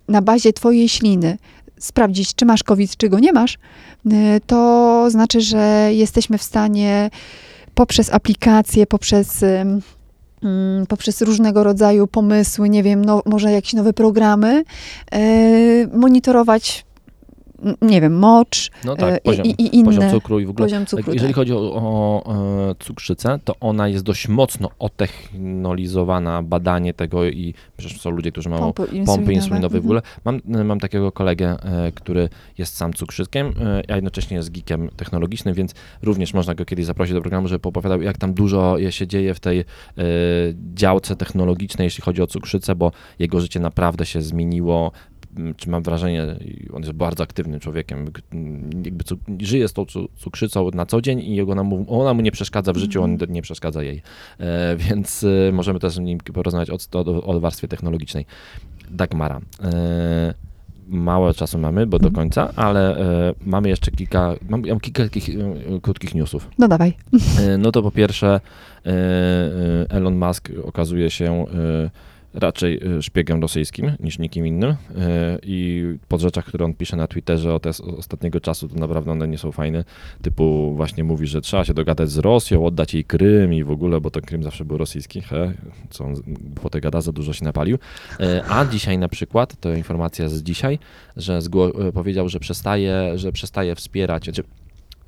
[0.09, 1.39] na bazie twojej śliny
[1.79, 3.59] sprawdzić, czy masz COVID, czy go nie masz,
[4.05, 4.13] yy,
[4.47, 7.11] to znaczy, że jesteśmy w stanie
[7.75, 9.83] poprzez aplikacje, poprzez, ym,
[10.89, 14.65] poprzez różnego rodzaju pomysły, nie wiem, no, może jakieś nowe programy,
[15.13, 16.85] yy, monitorować,
[17.83, 19.85] nie wiem, mocz No tak, yy, poziom, i, i inne.
[19.85, 21.13] poziom cukru i w ogóle poziom cukru.
[21.13, 21.37] Jeżeli tak.
[21.37, 22.25] chodzi o, o
[22.71, 28.49] e, cukrzycę, to ona jest dość mocno otechnolizowana, badanie tego i przecież są ludzie, którzy
[28.49, 29.33] mają Pompy pompy insulinowe.
[29.33, 29.85] insulinowe w Mhm.
[29.85, 30.03] ogóle.
[30.25, 35.55] Mam, mam takiego kolegę, e, który jest sam cukrzykiem, e, a jednocześnie jest geekiem technologicznym,
[35.55, 39.35] więc również można go kiedyś zaprosić do programu, żeby opowiadał, jak tam dużo się dzieje
[39.35, 39.65] w tej e,
[40.75, 44.93] działce technologicznej, jeśli chodzi o cukrzycę, bo jego życie naprawdę się zmieniło.
[45.57, 46.23] Czy mam wrażenie,
[46.73, 48.05] on jest bardzo aktywnym człowiekiem,
[48.85, 52.21] jakby cu- żyje z tą cu- cukrzycą na co dzień i ona mu, ona mu
[52.23, 54.03] nie przeszkadza w życiu, on nie przeszkadza jej.
[54.41, 58.27] E, więc e, możemy też z nim porozmawiać o, o, o warstwie technologicznej.
[58.91, 59.41] Dagmara.
[59.65, 60.35] E,
[60.89, 62.15] mało czasu mamy, bo do Mhm.
[62.15, 62.97] końca, ale
[63.29, 65.35] e, mamy jeszcze kilka, mam, mam kilka takich e,
[65.83, 66.49] krótkich newsów.
[66.59, 66.93] No dawaj.
[67.41, 68.41] E, no to po pierwsze
[69.89, 71.47] Elon Musk okazuje się
[72.35, 74.77] raczej e, szpiegiem rosyjskim niż nikim innym e,
[75.43, 79.29] i po rzeczach, które on pisze na Twitterze od os- ostatniego czasu, to naprawdę one
[79.29, 79.85] nie są fajne.
[80.23, 84.01] Typu właśnie mówi, że trzeba się dogadać z Rosją, oddać jej Krym i w ogóle,
[84.01, 85.53] bo ten Krym zawsze był rosyjski, he,
[85.91, 86.15] co on
[86.63, 87.79] po tej gada za dużo się napalił.
[88.21, 90.79] E, A dzisiaj na przykład, to informacja z dzisiaj,
[91.17, 91.41] że
[91.95, 94.43] powiedział, że przestaje, że przestaje wspierać, znaczy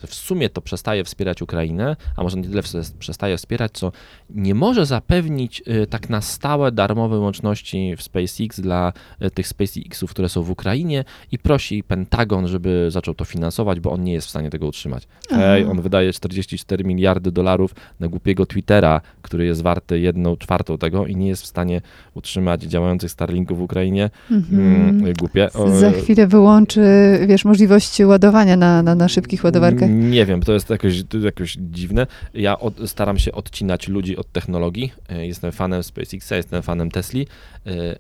[0.07, 2.63] w sumie to przestaje wspierać Ukrainę, a może nie tyle
[2.99, 3.93] przestaje wspierać, co
[4.31, 10.11] nie może zapewnić y, tak na stałe darmowe łączności w SpaceX dla y, tych SpaceXów,
[10.11, 14.27] które są w Ukrainie i prosi Pentagon, żeby zaczął to finansować, bo on nie jest
[14.27, 15.09] w stanie tego utrzymać.
[15.31, 21.07] Hej, on wydaje 44 miliardy dolarów na głupiego Twittera, który jest warty jedną czwartą tego
[21.07, 21.81] i nie jest w stanie
[22.15, 24.11] utrzymać działających Starlinków w Ukrainie.
[24.31, 24.77] Mhm.
[24.77, 25.49] Mm, głupie.
[25.81, 26.81] Za chwilę wyłączy,
[27.29, 29.86] wiesz, możliwości ładowania na, na, na szybkich ładowarkach.
[29.89, 30.95] Nie wiem, to jest jakoś,
[31.25, 32.07] jakoś dziwne.
[32.35, 34.93] Ja od, staram się odcinać ludzi od technologii.
[35.09, 37.27] E, Jestem fanem SpaceXa, jestem fanem Tesli.
[37.67, 37.97] E,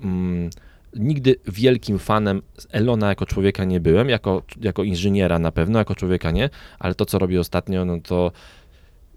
[0.00, 0.50] mm,
[0.96, 6.30] Nigdy wielkim fanem Elona jako człowieka nie byłem, jako, jako inżyniera na pewno, jako człowieka
[6.30, 8.32] nie, ale to, co robi ostatnio, no to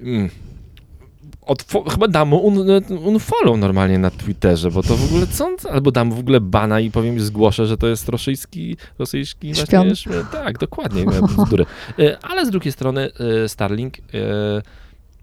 [0.02, 0.30] mm,
[1.92, 2.58] chyba dam mu un,
[3.06, 6.80] unfollow normalnie na Twitterze, bo to w ogóle co, on- albo dam w ogóle bana
[6.80, 11.66] i powiem, zgłoszę, że to jest rosyjski, rosyjski właśnie, tak, dokładnie, nie, bzdury.
[12.00, 13.10] E, Ale z drugiej strony
[13.44, 14.02] e, Starlink e,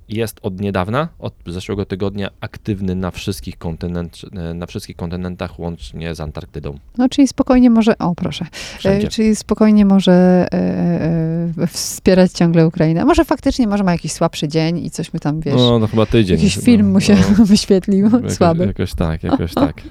[0.08, 4.20] jest od niedawna, od zeszłego tygodnia aktywny na wszystkich, kontynent,
[4.54, 6.78] na wszystkich kontynentach, łącznie z Antarktydą.
[6.98, 8.46] No, czyli spokojnie może, o proszę,
[8.78, 9.06] Wszędzie.
[9.06, 10.52] e, czyli spokojnie może e,
[11.62, 13.04] e, wspierać ciągle Ukrainę.
[13.04, 16.06] Może faktycznie może ma jakiś słabszy dzień i coś my tam, wiesz, No, no chyba
[16.06, 16.36] tydzień.
[16.36, 17.44] jakiś film mu się no.
[17.54, 18.66] wyświetlił, Jakoś, słaby.
[18.66, 19.82] Jakoś tak, jakoś tak.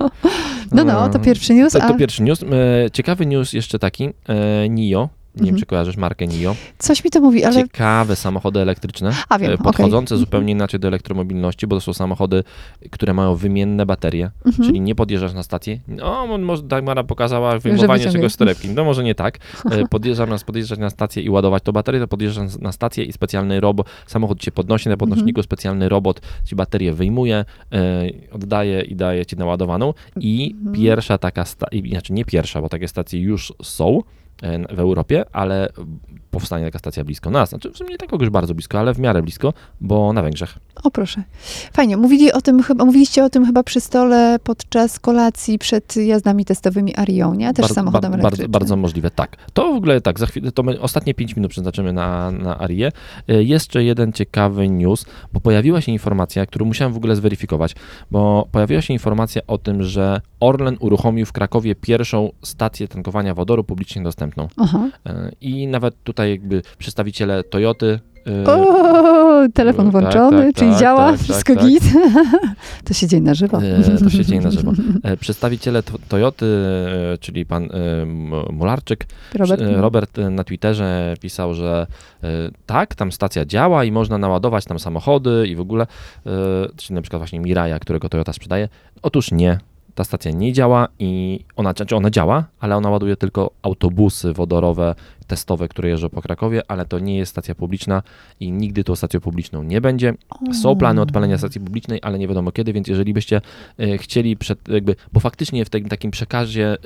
[0.72, 2.44] No, no, to pierwszy news, To, a to pierwszy news.
[2.44, 4.10] E, Ciekawy news jeszcze taki.
[4.30, 5.60] E, NIO, Nie wiem, Mhm.
[5.60, 6.56] czy kojarzysz markę NIO.
[6.78, 10.20] Coś mi to mówi, ale Ciekawe samochody elektryczne, A, wiem, e, podchodzące Mhm.
[10.20, 12.44] zupełnie inaczej do elektromobilności, bo to są samochody,
[12.92, 14.68] które mają wymienne baterie, Mhm.
[14.68, 15.80] czyli nie podjeżdżasz na stację.
[15.88, 18.70] No, może Dagmara pokazała wyjmowanie czegoś z torebki.
[18.70, 19.38] No może nie tak.
[19.72, 23.14] E, Podjeżdżam, zamiast podjeżdżać na stację i ładować tą baterię, to podjeżdżasz na stację i
[23.14, 28.96] specjalny robot, samochód cię podnosi na podnośniku, specjalny robot ci baterię wyjmuje, e, oddaje i
[28.96, 29.94] daje ci naładowaną.
[30.20, 34.02] I pierwsza taka, sta- znaczy nie pierwsza, bo takie stacje już są
[34.70, 35.70] w Europie, ale
[36.32, 37.50] powstanie taka stacja blisko nas.
[37.50, 40.58] Znaczy w sumie nie tak już bardzo blisko, ale w miarę blisko, bo na Węgrzech.
[40.84, 41.24] O proszę.
[41.74, 41.98] Fajnie.
[41.98, 46.96] Mówili o tym chyba, mówiliście o tym chyba przy stole podczas kolacji przed jazdami testowymi
[46.96, 47.48] Arią, nie?
[47.54, 48.52] Też Bardzo- samochodem ba- elektrycznym.
[48.52, 49.36] Bardzo, bardzo możliwe, tak.
[49.54, 52.92] To w ogóle tak, za chwilę, to my ostatnie 5 minut przeznaczymy na, na Arię.
[53.28, 57.76] E, Jeszcze jeden ciekawy news, bo pojawiła się informacja, którą musiałem w ogóle zweryfikować,
[58.12, 63.64] bo pojawiła się informacja o tym, że Orlen uruchomił w Krakowie pierwszą stację tankowania wodoru
[63.64, 64.48] publicznie dostępną.
[64.58, 64.90] Aha.
[65.06, 68.00] E, I nawet tutaj jakby przedstawiciele Toyoty.
[68.46, 71.72] e, O, telefon tak, włączony, tak, czyli tak, działa, tak, wszystko tak, tak.
[71.72, 71.84] git.
[72.88, 73.62] to się dzieje na żywo.
[73.64, 74.72] E, to się dzieje na żywo.
[75.04, 76.46] E, Przedstawiciele to- Toyoty,
[77.14, 78.06] e, czyli pan e,
[78.54, 79.62] Mularczyk, Robert?
[79.62, 81.88] E, Robert e, na Twitterze pisał, że
[82.24, 82.28] e,
[82.66, 85.84] tak, tam stacja działa i można naładować tam samochody i w ogóle,
[86.26, 86.30] e,
[86.76, 88.70] czyli na przykład właśnie Miraja, którego Toyota sprzedaje.
[89.02, 89.58] Otóż nie,
[89.98, 94.96] ta stacja nie działa i ona, znaczy ona działa, ale ona ładuje tylko autobusy wodorowe,
[95.28, 98.04] testowe, które jeżdżą po Krakowie, ale to nie jest stacja publiczna
[98.40, 100.14] i nigdy tą stacją publiczną nie będzie.
[100.62, 103.42] Są plany odpalenia stacji publicznej, ale nie wiadomo kiedy, więc jeżeli byście
[103.80, 106.78] e, chcieli, przed, jakby, bo faktycznie w tym takim przekazie e,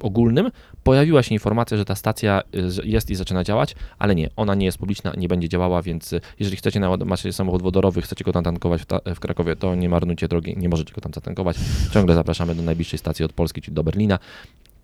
[0.00, 0.50] ogólnym
[0.84, 4.66] pojawiła się informacja, że ta stacja e, jest i zaczyna działać, ale nie, ona nie
[4.66, 8.82] jest publiczna, nie będzie działała, więc jeżeli chcecie, macie samochód wodorowy, chcecie go tam tankować
[8.82, 11.56] w, ta, w Krakowie, to nie marnujcie drogi, nie możecie go tam zatankować.
[11.92, 14.18] Ciągle zapraszamy do najbliższej stacji od Polski, czyli do Berlina.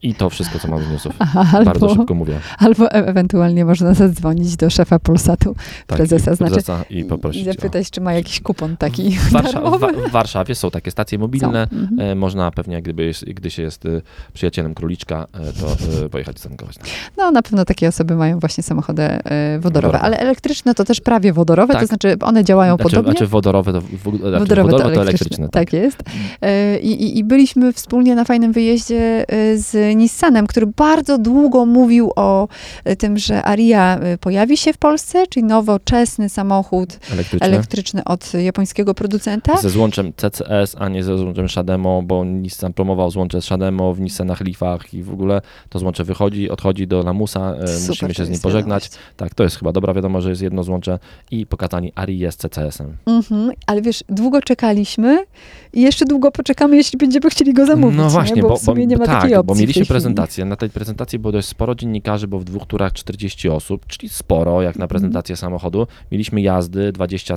[0.07, 1.15] I to wszystko, co mam z newsów.
[1.19, 2.39] Aha, Bardzo albo, szybko mówię.
[2.59, 5.55] albo e- ewentualnie można zadzwonić do szefa Polsatu
[5.87, 7.53] Tak, prezesa, i znaczy- prezesa i i poprosić o...
[7.53, 11.63] zapytać, czy ma jakiś kupon taki W, Warsza- w, w Warszawie są takie stacje mobilne.
[11.63, 12.01] Mhm.
[12.01, 13.89] E, można pewnie, gdyby jest, gdy się jest e,
[14.33, 16.77] przyjacielem króliczka, to pojechać zatankować.
[17.17, 20.01] No na pewno takie osoby mają właśnie samochody wodorowe, Wodorowe.
[20.01, 21.89] ale elektryczne to też prawie wodorowe, to Tak.
[21.89, 23.13] znaczy one działają Znaczy, podobnie.
[23.13, 25.49] znaczy wodorowe to, w, w, znaczy Wodorowe, wodorowe to elektryczne.
[25.49, 26.03] Tak, jest.
[26.43, 29.25] E, I, i, I byliśmy wspólnie na fajnym wyjeździe
[29.57, 32.49] z Nissanem, który bardzo długo mówił o
[32.85, 37.47] e, tym, że Aria e, pojawi się w Polsce, czyli nowoczesny samochód Elektryczne.
[37.47, 39.57] elektryczny od japońskiego producenta.
[39.57, 44.41] Ze złączem CCS, a nie ze złączem Shademo, bo Nissan promował złącze Shademo w Nissanach
[44.41, 48.31] Leafach i w ogóle to złącze wychodzi, odchodzi do Lamusa, e, Super musimy się z
[48.31, 48.85] nim pożegnać.
[48.85, 49.17] wiadomość.
[49.17, 50.99] Tak, to jest chyba dobra wiadomość, że jest jedno złącze
[51.31, 52.97] i pokazali Arię z CCS-em.
[53.07, 55.25] Mhm, ale wiesz, długo czekaliśmy
[55.73, 57.97] i jeszcze długo poczekamy, jeśli będziemy chcieli go zamówić.
[57.97, 58.43] No właśnie, nie?
[58.43, 59.55] bo, bo, bo, nie ma tak, takiej opcji.
[59.55, 59.95] bo mieliśmy chwili.
[59.95, 60.45] prezentację.
[60.45, 64.63] Na tej prezentacji było dość sporo dziennikarzy, bo w dwóch turach 40 osób, czyli sporo
[64.63, 64.89] jak na Mhm.
[64.89, 65.87] prezentację samochodu.
[66.13, 67.35] Mieliśmy jazdy, 20,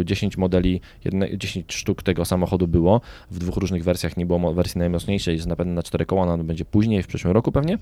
[0.00, 3.00] e, 10 modeli, jedne, 10 sztuk tego samochodu było.
[3.30, 6.64] W dwóch różnych wersjach nie było wersji najmocniejszej, jest napęd na 4 koła, ona będzie
[6.64, 7.78] później, w przyszłym roku pewnie.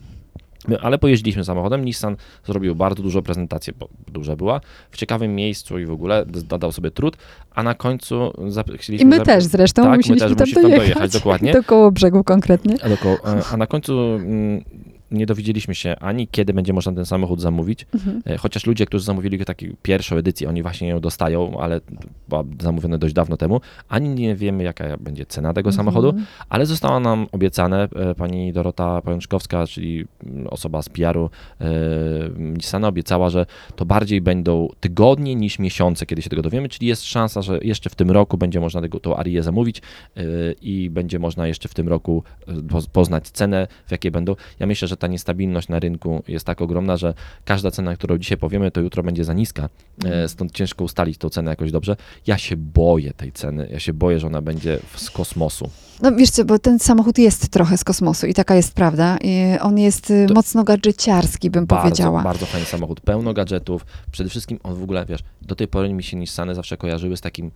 [0.68, 1.85] My- Ale pojeździliśmy samochodem.
[1.85, 6.73] Nissan zrobił bardzo dużo prezentacji, bo duża była, w ciekawym miejscu i w ogóle dodał
[6.73, 7.16] sobie trud,
[7.55, 9.18] a na końcu zap- I chcieliśmy...
[9.18, 10.88] my też zresztą Tak, my musieliśmy też tam musimy tam dojechać.
[10.94, 11.53] dojechać, dokładnie.
[11.61, 12.75] Do koło brzegu konkretnie.
[12.83, 14.64] A, doko- e, a na końcu mm,
[15.11, 18.23] nie dowiedzieliśmy się ani kiedy będzie można ten samochód zamówić, Mhm.
[18.27, 21.81] e, chociaż ludzie, którzy zamówili go taką pierwszą edycję, oni właśnie ją dostają, ale
[22.29, 26.27] była zamówione dość dawno temu, ani nie wiemy jaka będzie cena tego samochodu, Mhm.
[26.49, 31.66] ale zostało nam obiecane, e, pani Dorota Pajączkowska, czyli mm, osoba z PR-u e,
[32.38, 33.46] Nissana obiecała, że
[33.77, 37.90] to bardziej będą tygodnie niż miesiące, kiedy się tego dowiemy, czyli jest szansa, że jeszcze
[37.90, 39.79] w tym roku będzie można tego, tą Arię zamówić
[40.16, 40.23] e,
[40.62, 42.23] i będzie można jeszcze w tym roku
[42.68, 44.37] poz- poznać cenę, w jakiej będą.
[44.61, 48.38] Ja myślę, że ta niestabilność na rynku jest tak ogromna, że każda cena, którą dzisiaj
[48.38, 49.68] powiemy, to jutro będzie za niska,
[50.04, 51.96] e, stąd ciężko ustalić tą cenę jakoś dobrze.
[52.26, 55.70] Ja się boję tej ceny, ja się boję, że ona będzie z kosmosu.
[56.02, 59.18] No wiesz co, bo ten samochód jest trochę z kosmosu i taka jest prawda.
[59.60, 62.22] On jest y, To- mocno gadżeciarski, bym Bardzo, powiedziała.
[62.22, 63.86] bardzo fajny samochód, pełno gadżetów.
[64.12, 67.20] Przede wszystkim on w ogóle, wiesz, do tej pory mi się Nissany zawsze kojarzyły z
[67.20, 67.50] takim,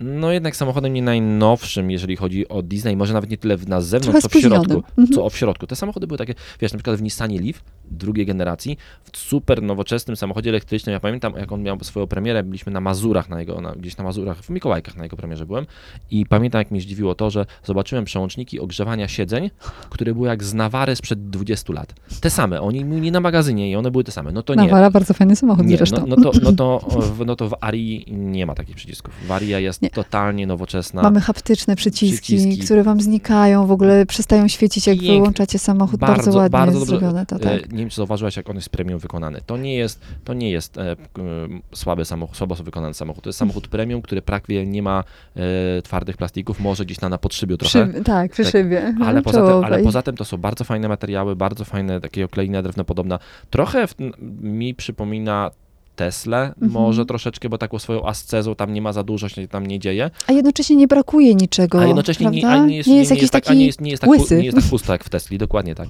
[0.00, 3.80] no jednak samochodem nie najnowszym, jeżeli chodzi o design, może nawet nie tyle w- na
[3.80, 4.82] zewnątrz, co w środku.
[4.98, 5.08] Mhm.
[5.16, 5.66] Co w środku.
[5.66, 8.76] Te samochody były takie, wiesz, na przykład w Nissanie Leaf drugiej generacji,
[9.12, 10.92] w super nowoczesnym samochodzie elektrycznym.
[10.92, 14.04] Ja pamiętam, jak on miał swoją premierę, byliśmy na Mazurach, na jego, na, gdzieś na
[14.04, 15.66] Mazurach, w Mikołajkach na jego premierze byłem
[16.10, 19.50] i pamiętam, jak mnie zdziwiło to, że zobaczyłem przełączniki ogrzewania siedzeń,
[19.90, 21.94] które były jak z Nawary sprzed 20 lat.
[22.20, 24.32] Te same, oni nie na magazynie i one były te same.
[24.32, 24.62] No to nie.
[24.62, 26.06] Nawara bardzo fajny samochód Nie, zresztą.
[26.06, 29.14] no, no, to, no, to, w- no to w Arii nie ma takich przycisków.
[29.26, 30.04] W Aria jest Faktycznie.
[30.04, 31.02] totalnie nowoczesna.
[31.02, 32.64] Mamy haptyczne przyciski, Przyciski.
[32.64, 35.16] które wam znikają, w ogóle przestają świecić, jak Pięknie.
[35.16, 36.00] wyłączacie samochód.
[36.00, 37.72] Bardzo, Bardzo- ładnie bardzo jest dobrze, zrobione to, E, tak.
[37.72, 39.40] Nie wiem, czy zauważyłaś, jak on jest premium wykonany.
[39.46, 43.24] To nie jest, to nie jest e, m, słaby samochód, słabo wykonany samochód.
[43.24, 45.04] To jest samochód premium, który prawie nie ma
[45.36, 47.86] e, twardych plastików, może gdzieś na, na podszybiu trochę.
[47.88, 48.52] Przy, tak, przy Tak.
[48.52, 48.94] szybie.
[49.04, 52.62] Ale poza, tym, ale poza tym to są bardzo fajne materiały, bardzo fajne takie okleina
[52.62, 53.18] drewnopodobna.
[53.50, 53.94] Trochę w,
[54.42, 55.50] mi przypomina
[55.96, 56.72] Tesla, Mhm.
[56.72, 60.10] może troszeczkę, bo taką swoją ascezą tam nie ma za dużo, się tam nie dzieje.
[60.26, 63.44] A jednocześnie nie brakuje niczego, A jednocześnie nie, nie jest, nie jest nie jakiś tak,
[63.44, 65.74] a taki nie jest, nie jest tak, nie jest tak pusto jak w Tesli, dokładnie
[65.74, 65.88] tak.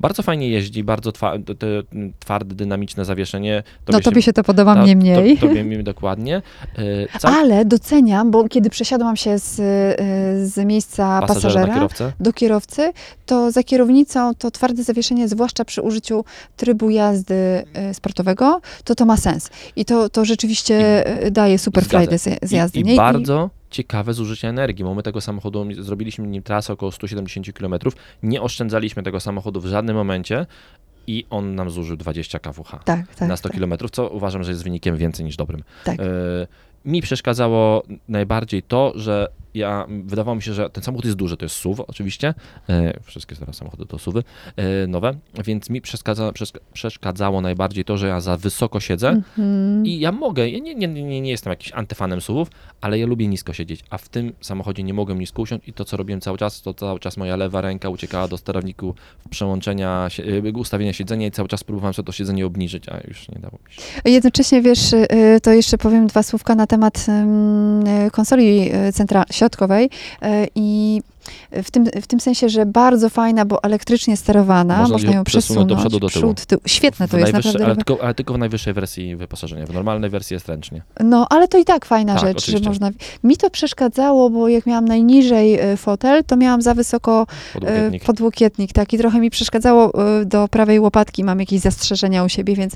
[0.00, 1.12] E, Bardzo fajnie jeździ, bardzo
[2.20, 3.62] twarde, dynamiczne zawieszenie.
[3.88, 5.38] No tobie się to podoba, ta- mnie mniej.
[5.38, 6.42] To, tobie mi dokładnie.
[6.78, 12.32] E, cał- Ale doceniam, bo kiedy przesiadłam się z, y, z miejsca pasażera pasażera, do
[12.32, 12.92] kierowcy,
[13.26, 16.24] to za kierownicą to twarde zawieszenie, zwłaszcza przy użyciu
[16.56, 17.34] trybu jazdy
[17.90, 19.50] y, sportowego, to to ma sens.
[19.76, 22.80] I to, to rzeczywiście y, daje super frajdę z, z I, jazdy.
[22.80, 22.96] i nie?
[22.96, 27.74] bardzo ciekawe zużycie energii, bo my tego samochodu, zrobiliśmy nim trasę około 170 km,
[28.22, 30.46] nie oszczędzaliśmy tego samochodu w żadnym momencie
[31.06, 34.50] i on nam zużył 20 kWh tak, tak, na 100 tak, km, co uważam, że
[34.50, 35.62] jest wynikiem więcej niż dobrym.
[35.84, 36.00] tak.
[36.00, 36.02] E,
[36.84, 41.44] mi przeszkadzało najbardziej to, że ja, wydawało mi się, że ten samochód jest duży, to
[41.44, 42.34] jest SUV oczywiście,
[42.68, 44.22] e, wszystkie teraz samochody to SUVy
[44.56, 49.86] e, nowe, więc mi przeszkadza, przeszk- przeszkadzało najbardziej to, że ja za wysoko siedzę Mhm.
[49.86, 52.48] i ja mogę, ja nie, nie, nie, nie jestem jakiś antyfanem SUVów,
[52.80, 55.84] ale ja lubię nisko siedzieć, a w tym samochodzie nie mogłem nisko usiąść i to,
[55.84, 58.94] co robiłem cały czas, to cały czas moja lewa ręka uciekała do sterowniku
[59.30, 60.08] przełączenia,
[60.54, 63.74] ustawienia siedzenia i cały czas próbowałem sobie to siedzenie obniżyć, a już nie dało mi
[63.74, 63.82] się.
[64.04, 65.06] Jednocześnie, wiesz, y,
[65.42, 67.06] to jeszcze powiem dwa słówka na temat
[68.06, 68.92] y, konsoli y,
[69.40, 71.00] środkowej y, i
[71.52, 75.68] w tym, w tym sensie, że bardzo fajna, bo elektrycznie sterowana, Można można ją przesunąć
[75.68, 76.34] do przodu, do tyłu.
[76.34, 76.58] przód, tył.
[76.66, 77.64] Świetne to jest, naprawdę.
[77.64, 80.82] ale, tylko, ale tylko w najwyższej wersji wyposażenia, w normalnej wersji jest ręcznie.
[81.04, 82.64] No, ale to i tak fajna Tak, rzecz, oczywiście.
[82.64, 82.90] że można...
[83.24, 88.04] Mi to przeszkadzało, bo jak miałam najniżej y, fotel, to miałam za wysoko y, Podłokietnik.
[88.04, 92.54] podłokietnik, tak, i trochę mi przeszkadzało y, do prawej łopatki, mam jakieś zastrzeżenia u siebie,
[92.54, 92.74] więc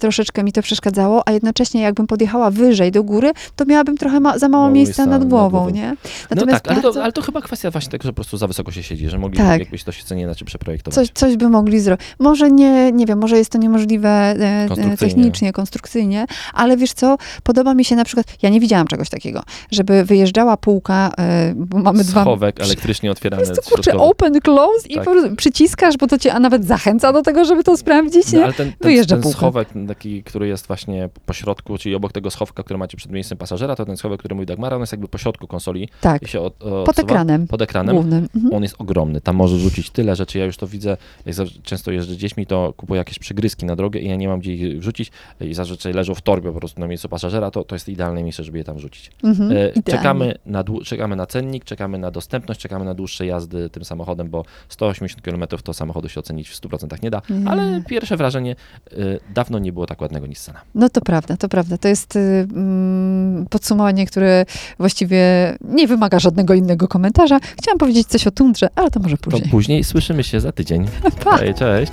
[0.00, 4.38] troszeczkę mi to przeszkadzało, a jednocześnie jakbym podjechała wyżej do góry, to miałabym trochę ma,
[4.38, 5.70] za mało Mało miejsca miejsca nad nad głową, głową.
[5.70, 5.96] nie?
[6.36, 8.72] No tak, ale, to, ale to chyba kwestia właśnie tego, że po prostu za wysoko
[8.72, 9.60] się siedzi, że mogli Tak.
[9.60, 10.94] jakbyś to siedzenie inaczej przeprojektować.
[10.94, 12.06] Coś, coś by mogli zrobić.
[12.18, 14.96] Może nie, nie wiem, może jest to niemożliwe e, e, Konstrukcyjnie.
[15.14, 19.42] technicznie, konstrukcyjnie, ale wiesz co, podoba mi się na przykład, ja nie widziałam czegoś takiego,
[19.70, 22.20] żeby wyjeżdżała półka, e, bo mamy dwa...
[22.22, 23.42] Schowek elektrycznie otwierany.
[23.42, 25.04] Jest to kurczę open, close i Tak.
[25.04, 28.44] prostu przyciskasz, bo to cię a nawet zachęca do tego, żeby to sprawdzić, No, nie?
[28.44, 29.38] ale ten, ten, Wyjeżdża ten półka.
[29.38, 33.38] schowek taki, który jest właśnie po środku, czyli obok tego schowka, który macie przed miejscem
[33.38, 36.28] pasażera, to ten schowek, który mówi Dagmara, on jest jakby po środku konsoli Tak, i
[36.28, 37.79] się od, od, pod ekranem Pod ekranem.
[37.84, 38.28] Głównym.
[38.34, 38.54] Mhm.
[38.54, 40.38] On jest ogromny, tam może rzucić tyle rzeczy.
[40.38, 44.08] Ja już to widzę, jak często jeżdżę dziećmi, to kupuję jakieś przygryzki na drogę i
[44.08, 47.08] ja nie mam gdzie ich wrzucić i zazwyczaj leżą w torbie po prostu na miejscu
[47.08, 49.10] pasażera, to, to jest idealne miejsce, żeby je tam wrzucić.
[49.24, 49.52] Mhm.
[49.52, 54.30] E, czekamy, na, czekamy na cennik, czekamy na dostępność, czekamy na dłuższe jazdy tym samochodem,
[54.30, 57.48] bo 180 km to samochodu się ocenić w 100% nie da, Nie.
[57.48, 58.56] ale pierwsze wrażenie,
[58.92, 58.96] e,
[59.34, 60.60] dawno nie było tak ładnego Nissana.
[60.74, 61.78] No to prawda, to prawda.
[61.78, 64.44] To jest y, mm, podsumowanie, które
[64.78, 65.20] właściwie
[65.64, 67.40] nie wymaga żadnego innego komentarza.
[67.60, 69.50] Chciałam powiedzieć coś o tundrze, ale to może To później.
[69.50, 70.86] później słyszymy się za tydzień.
[71.24, 71.36] Pa!
[71.36, 71.92] Hej, cześć.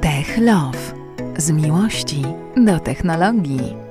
[0.00, 0.78] Tech Love.
[1.38, 2.22] Z miłości
[2.56, 3.85] do technologii.